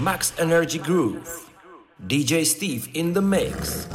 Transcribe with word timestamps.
Max 0.00 0.32
Energy 0.38 0.78
Groove. 0.78 1.50
DJ 2.06 2.46
Steve 2.46 2.88
in 2.94 3.12
the 3.12 3.20
mix. 3.20 3.86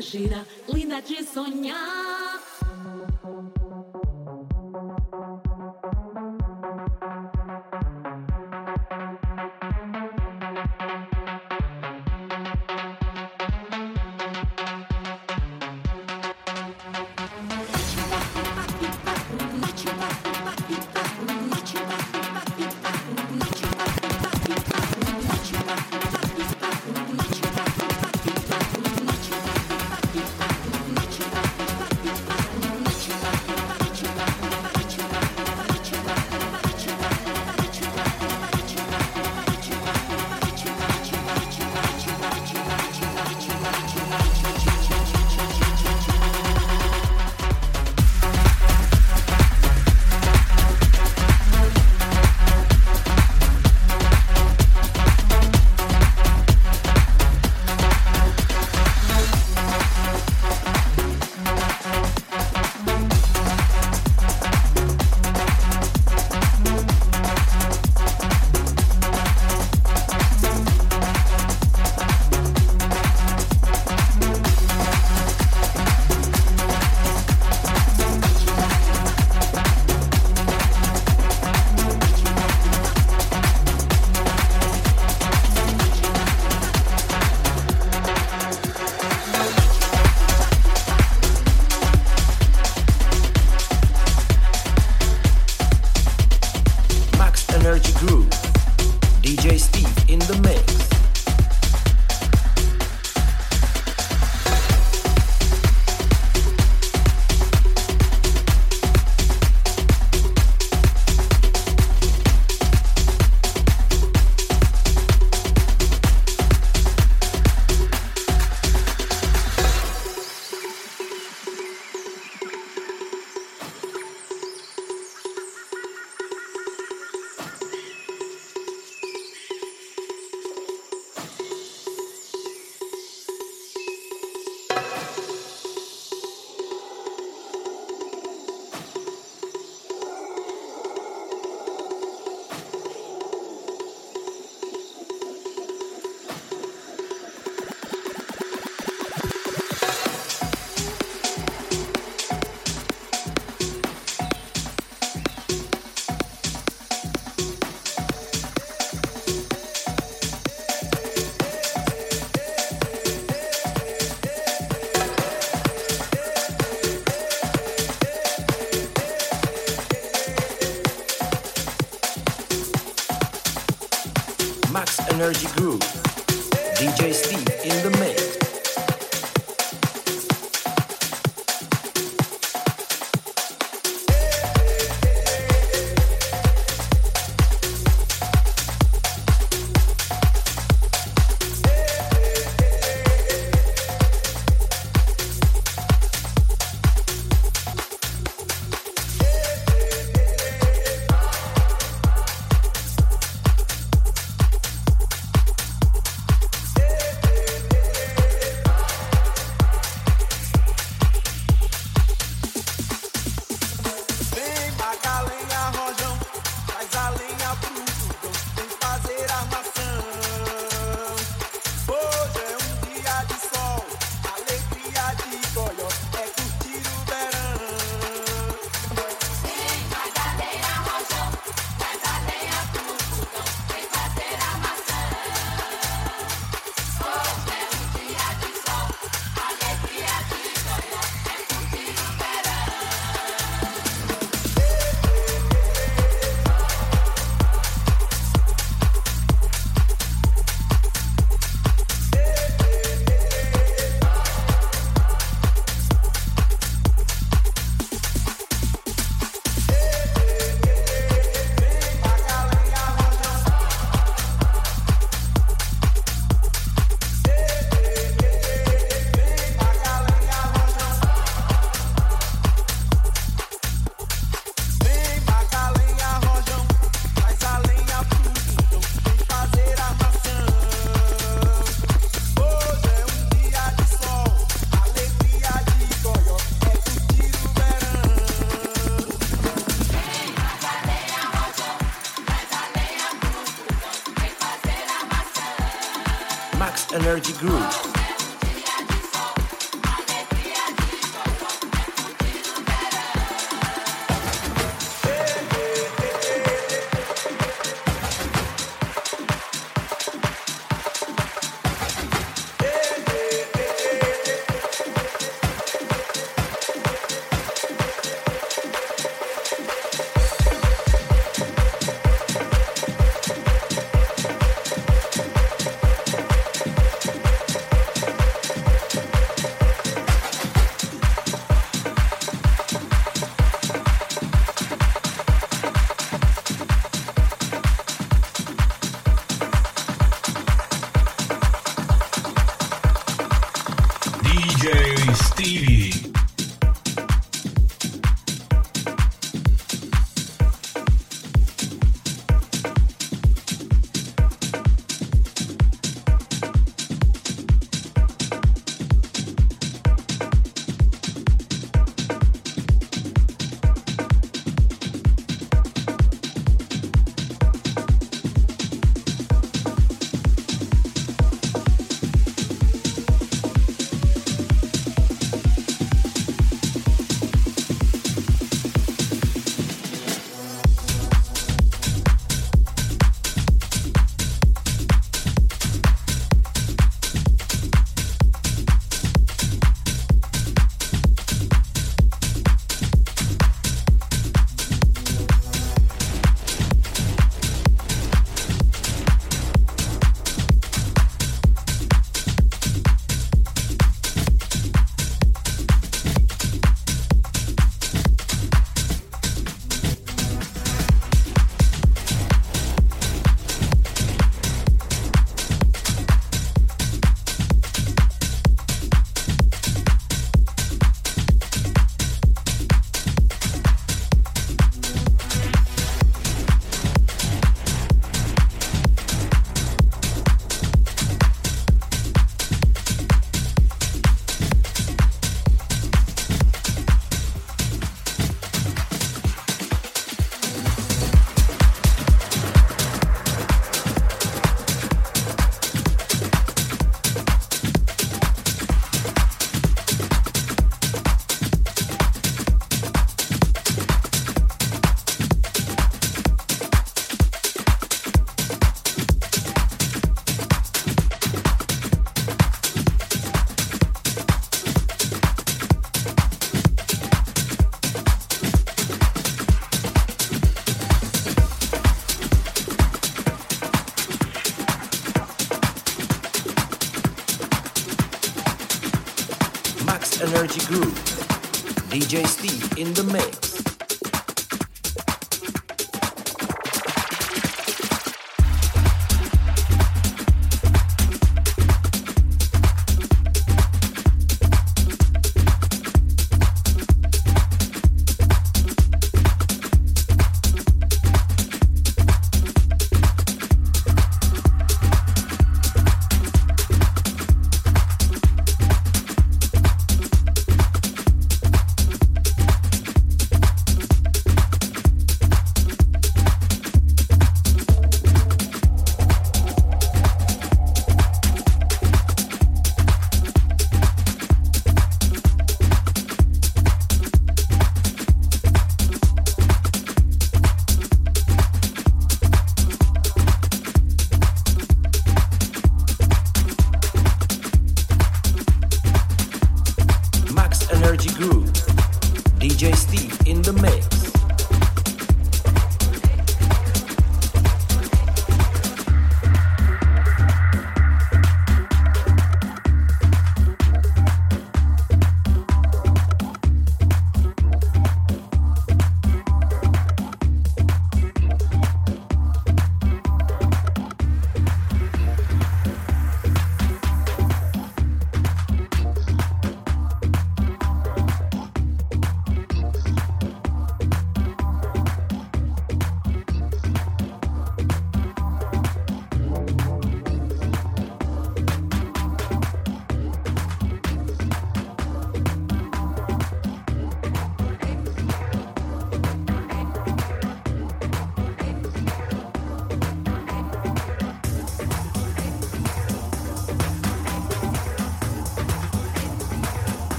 Gira, 0.00 0.46
linda 0.68 1.00
de 1.00 1.24
sonhar. 1.24 2.45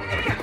Okay. 0.00 0.33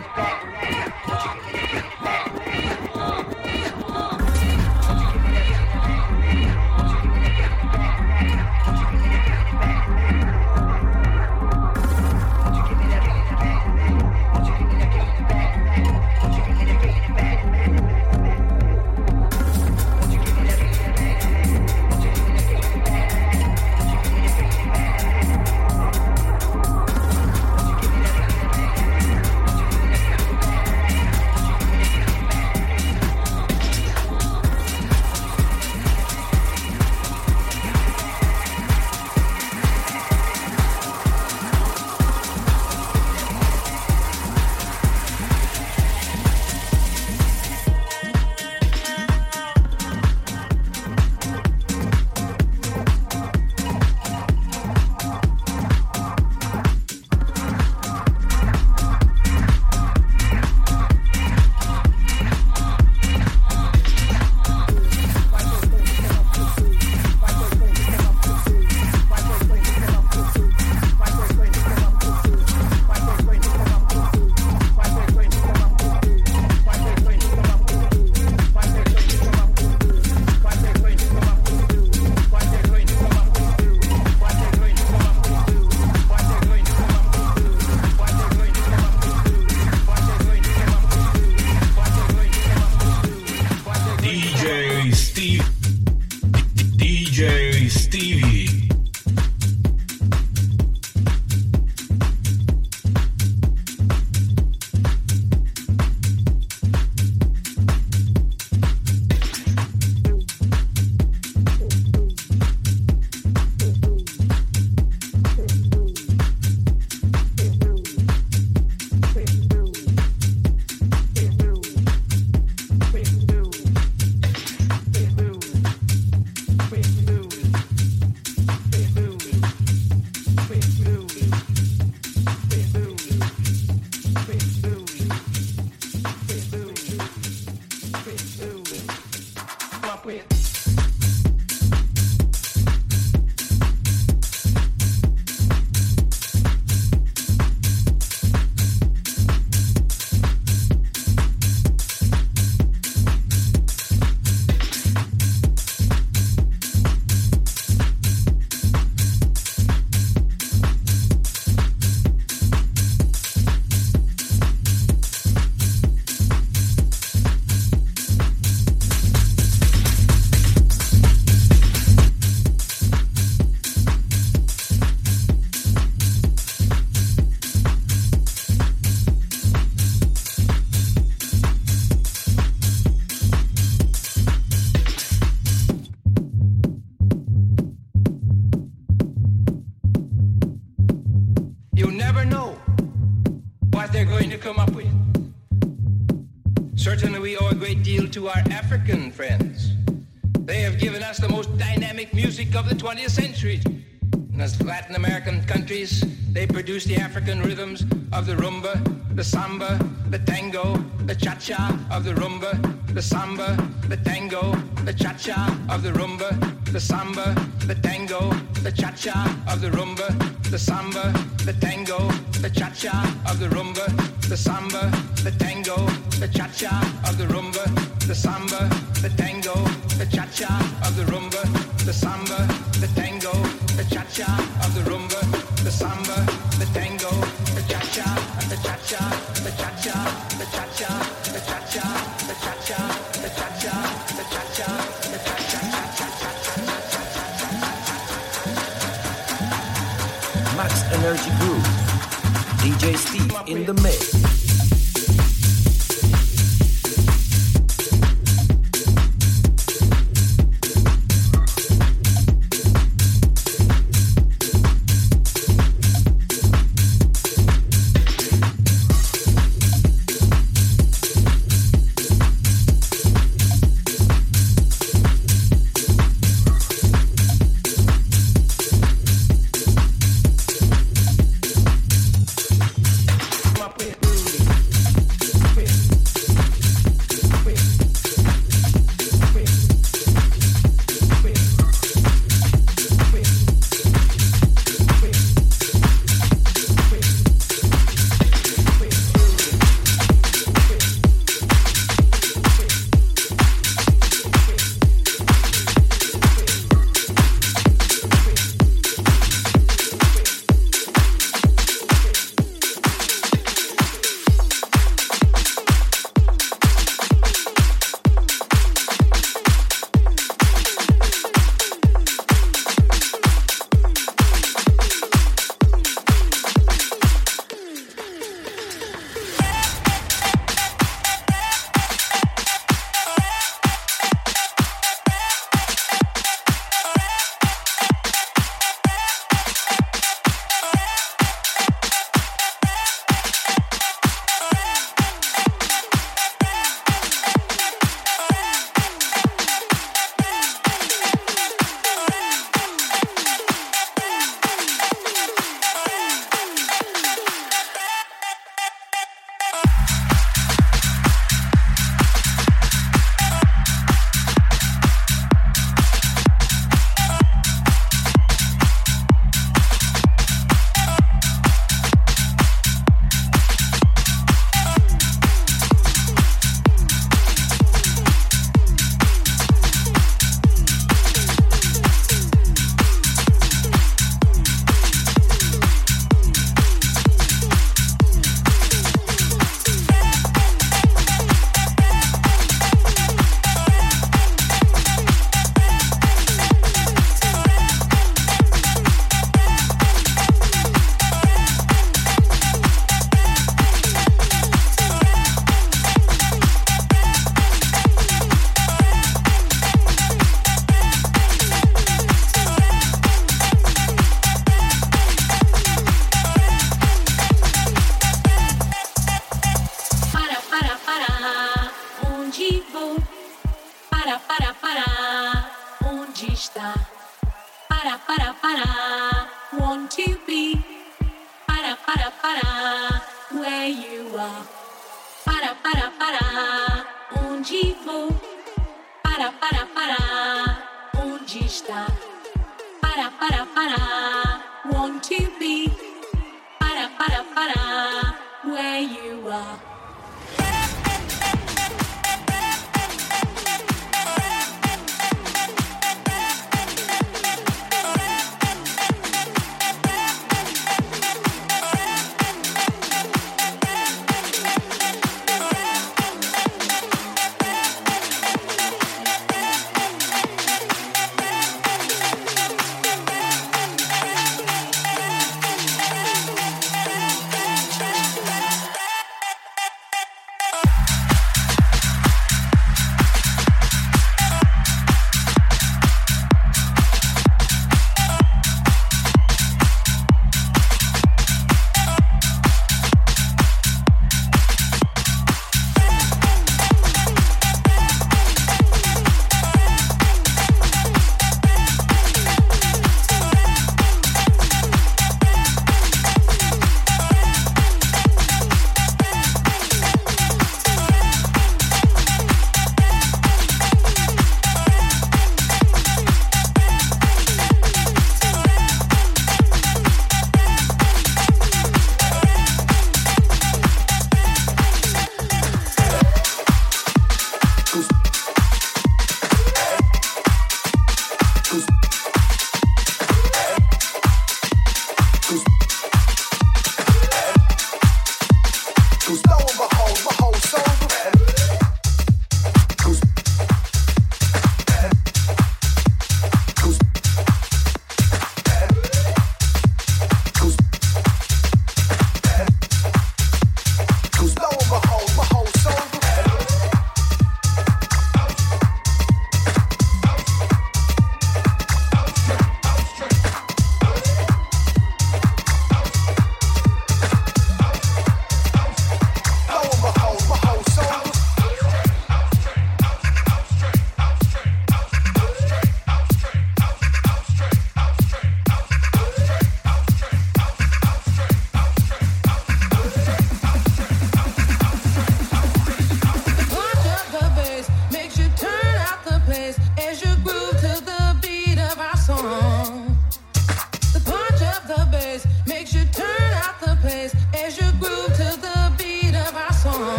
of 212.01 212.15
the 212.15 212.19
rumba, 212.19 212.51
the 212.95 213.01
samba, 213.01 213.55
the 213.87 213.97
tango, 213.97 214.55
the 214.85 214.93
cha-cha 214.93 215.55
of 215.69 215.83
the 215.83 215.91
rumba, 215.91 216.29
the 216.71 216.79
samba, 216.79 217.35
the 217.67 217.75
tango, 217.75 218.31
the 218.63 218.71
cha-cha 218.71 219.19
of 219.47 219.61
the 219.61 219.69
rumba, 219.69 220.07
the 220.49 220.57
samba, 220.57 221.13
the 221.45 221.53
tango, 221.53 221.99
the 222.41 222.49
cha-cha 222.49 223.21
of 223.29 223.39
the 223.39 223.45
rumba, 223.49 223.85
the 224.29 224.35
samba 224.35 224.89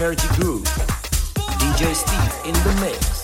Energy 0.00 0.28
Group. 0.40 0.62
DJ 1.58 1.92
Steve 1.92 2.46
in 2.46 2.54
the 2.62 2.80
mix. 2.80 3.17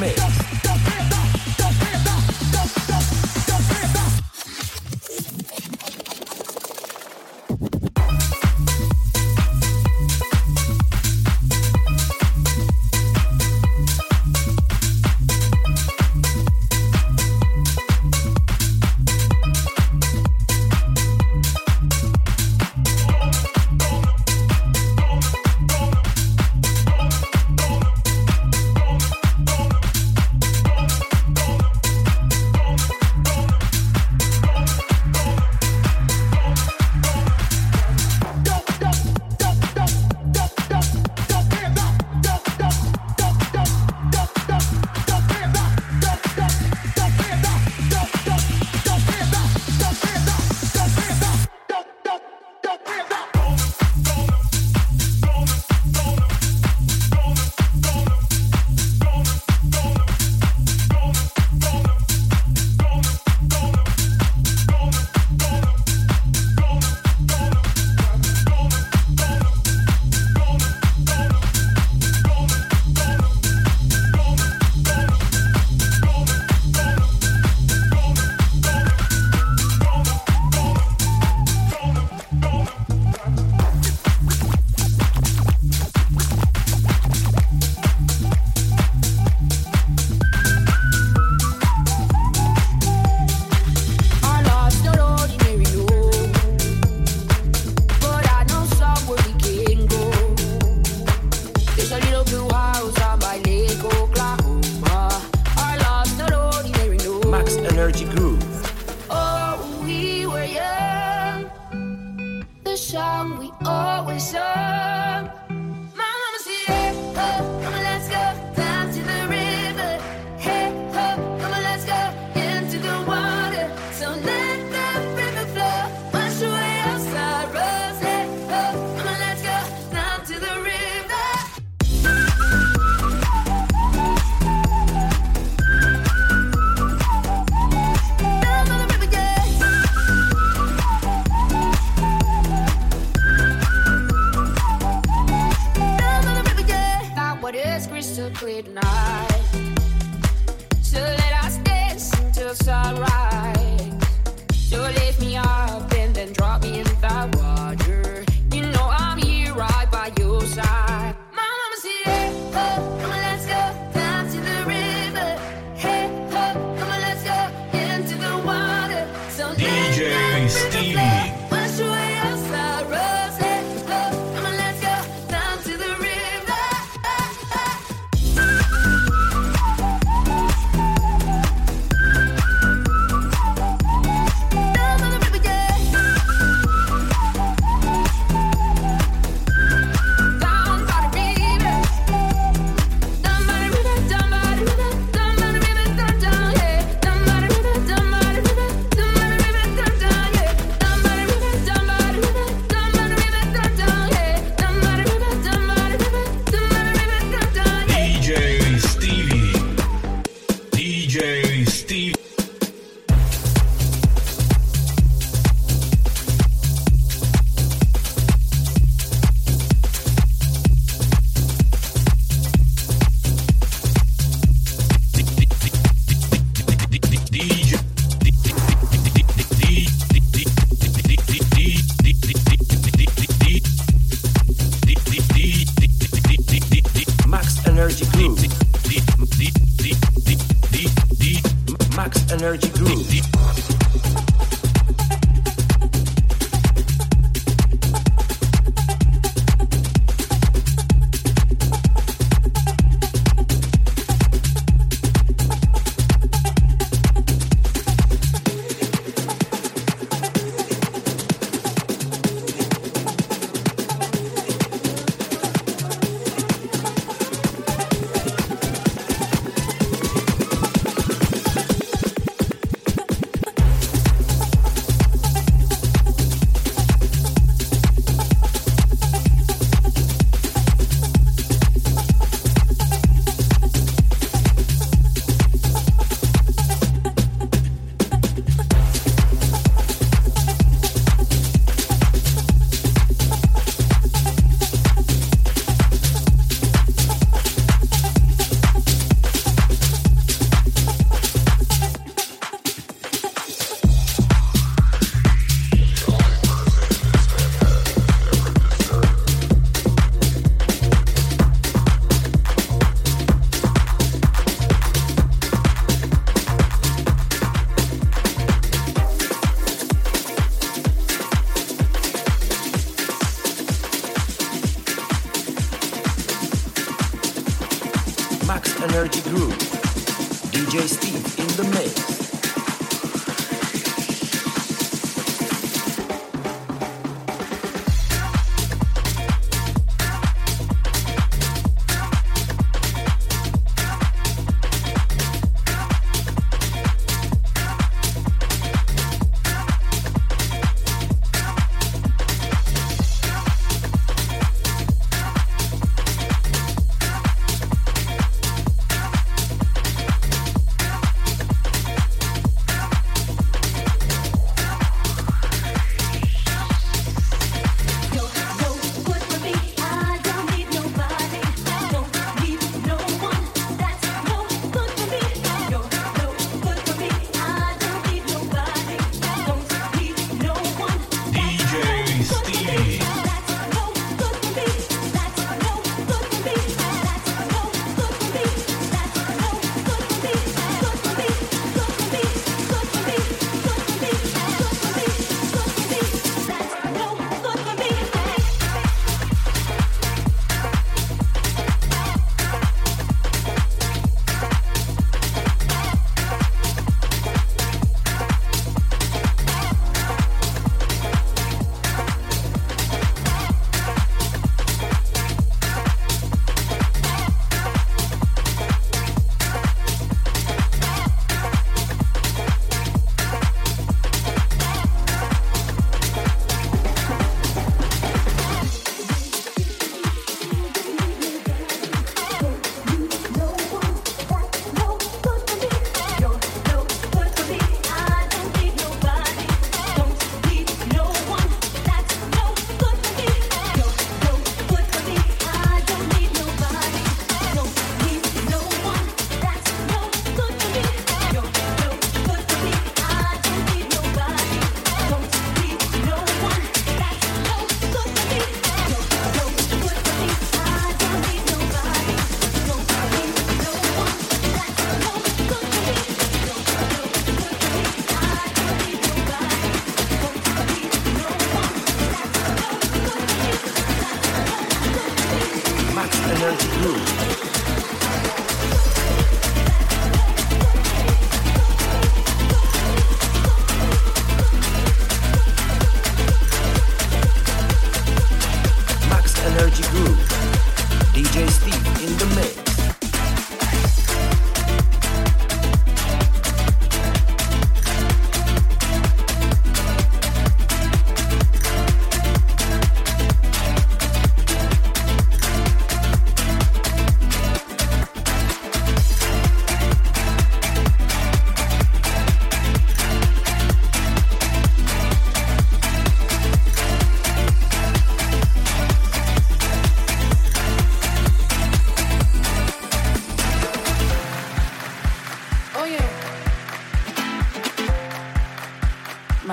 mix. 0.00 0.69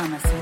promises. 0.08 0.37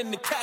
in 0.00 0.10
the 0.10 0.16
cat. 0.16 0.39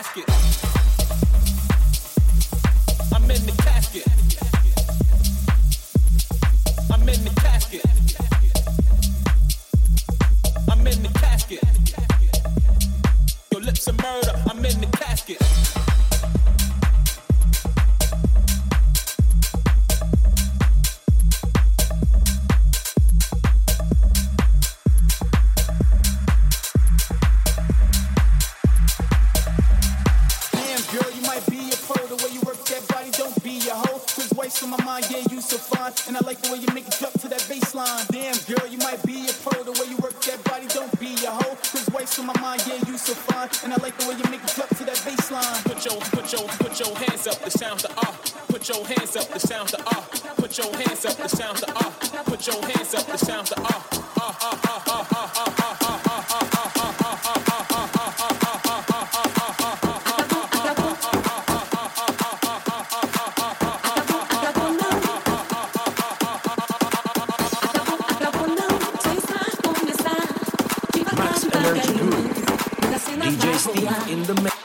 the 74.27 74.41
mix. 74.41 74.55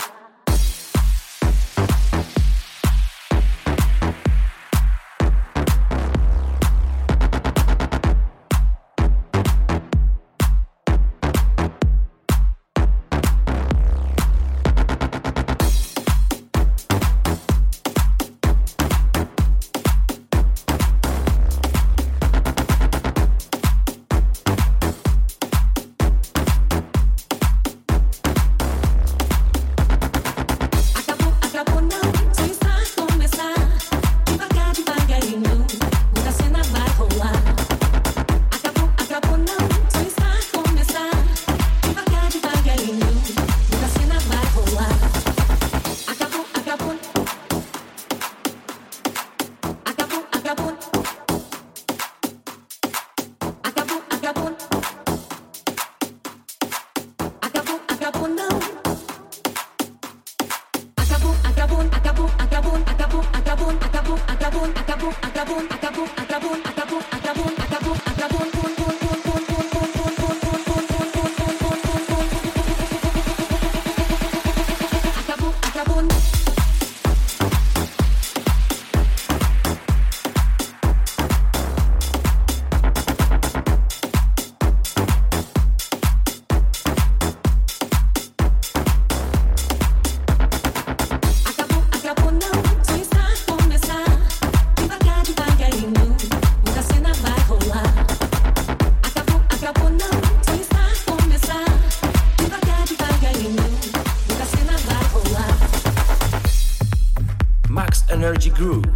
groove. 108.63 108.92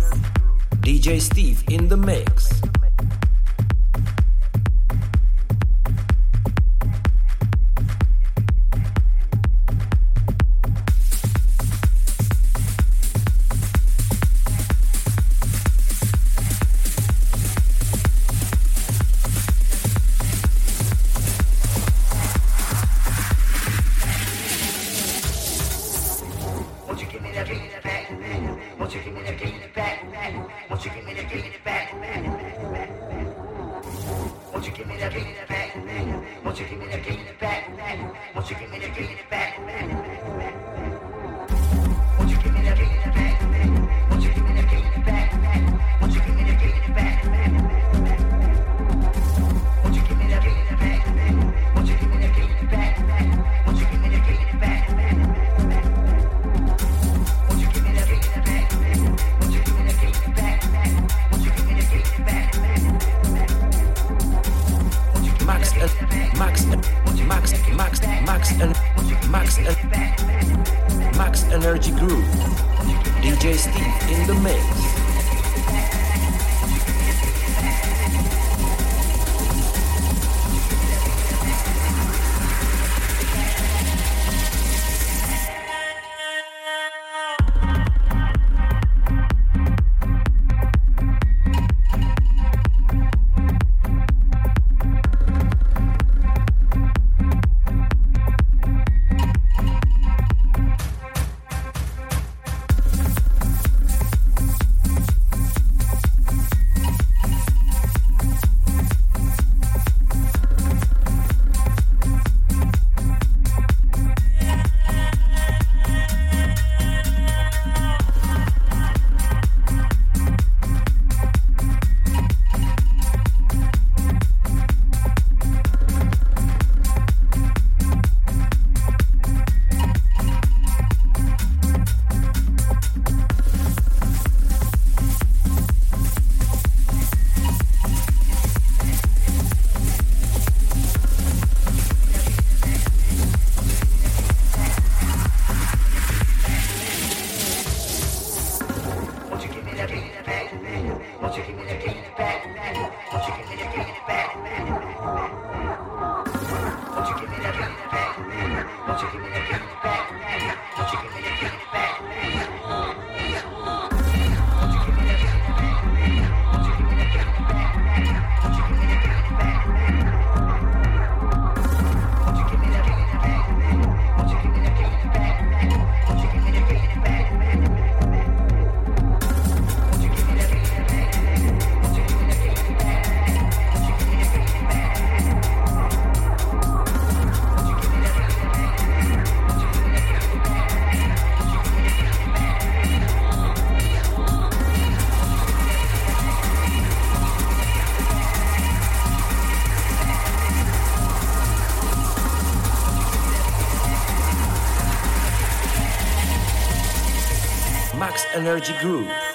Energy 208.47 208.71
Groove. 208.79 209.26